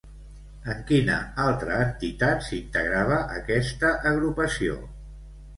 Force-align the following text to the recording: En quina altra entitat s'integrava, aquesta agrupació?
En 0.71 0.79
quina 0.91 1.17
altra 1.43 1.75
entitat 1.89 2.41
s'integrava, 2.47 3.21
aquesta 3.41 3.93
agrupació? 4.15 4.83